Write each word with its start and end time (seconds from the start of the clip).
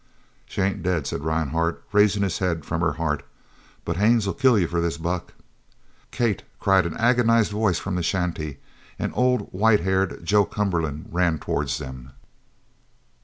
"She 0.47 0.61
ain't 0.63 0.81
dead," 0.81 1.05
said 1.05 1.23
Rhinehart, 1.23 1.83
raising 1.91 2.23
his 2.23 2.39
head 2.39 2.65
from 2.65 2.81
her 2.81 2.93
heart, 2.93 3.21
"but 3.85 3.97
Haines'll 3.97 4.33
kill 4.33 4.57
you 4.57 4.65
for 4.67 4.81
this, 4.81 4.97
Buck!" 4.97 5.35
"Kate!" 6.09 6.41
cried 6.59 6.87
an 6.87 6.97
agonized 6.97 7.51
voice 7.51 7.77
from 7.77 7.93
the 7.93 8.01
shanty, 8.01 8.57
and 8.97 9.11
old 9.15 9.53
white 9.53 9.81
haired 9.81 10.25
Joe 10.25 10.45
Cumberland 10.45 11.09
ran 11.11 11.37
towards 11.37 11.77
them. 11.77 12.13